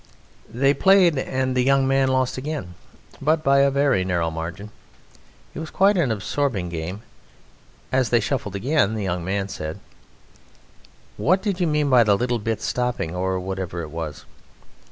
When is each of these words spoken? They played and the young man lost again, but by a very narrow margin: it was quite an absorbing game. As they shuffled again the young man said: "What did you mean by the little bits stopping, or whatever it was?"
They 0.51 0.73
played 0.73 1.19
and 1.19 1.55
the 1.55 1.61
young 1.63 1.87
man 1.87 2.07
lost 2.07 2.35
again, 2.35 2.73
but 3.21 3.43
by 3.43 3.59
a 3.59 3.69
very 3.69 4.03
narrow 4.03 4.31
margin: 4.31 4.71
it 5.53 5.59
was 5.59 5.69
quite 5.69 5.95
an 5.95 6.11
absorbing 6.11 6.69
game. 6.69 7.03
As 7.91 8.09
they 8.09 8.19
shuffled 8.19 8.55
again 8.55 8.95
the 8.95 9.03
young 9.03 9.23
man 9.23 9.47
said: 9.47 9.79
"What 11.17 11.43
did 11.43 11.59
you 11.59 11.67
mean 11.67 11.91
by 11.91 12.03
the 12.03 12.17
little 12.17 12.39
bits 12.39 12.65
stopping, 12.65 13.13
or 13.15 13.39
whatever 13.39 13.83
it 13.83 13.91
was?" 13.91 14.25